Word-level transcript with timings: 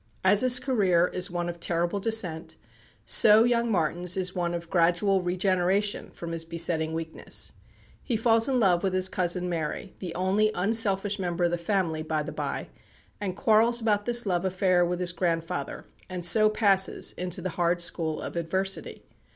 As 0.23 0.41
his 0.41 0.59
career 0.59 1.09
is 1.13 1.29
one 1.29 1.47
of 1.47 1.59
terrible 1.59 1.99
descent, 1.99 2.55
so 3.05 3.43
young 3.43 3.71
Martin's 3.71 4.17
is 4.17 4.33
one 4.33 4.55
of 4.55 4.67
gradual 4.67 5.21
regeneration 5.21 6.09
from 6.09 6.31
his 6.31 6.43
besetting 6.43 6.93
weakness. 6.95 7.53
He 8.01 8.17
falls 8.17 8.49
in 8.49 8.59
love 8.59 8.81
with 8.81 8.95
his 8.95 9.07
cousin 9.09 9.47
Mary 9.47 9.93
the 9.99 10.15
only 10.15 10.51
unselfish 10.55 11.19
member 11.19 11.43
of 11.43 11.51
the 11.51 11.57
family, 11.59 12.01
by 12.01 12.23
the 12.23 12.31
bye 12.31 12.69
and 13.19 13.37
quarrels 13.37 13.79
about 13.79 14.05
this 14.05 14.25
love 14.25 14.43
affair 14.43 14.83
with 14.83 14.99
his 14.99 15.11
grandfather, 15.11 15.85
and 16.09 16.25
so 16.25 16.49
passes 16.49 17.13
into 17.13 17.39
the 17.39 17.49
hard 17.49 17.79
school 17.79 18.23
of 18.23 18.35
adversity. 18.35 19.05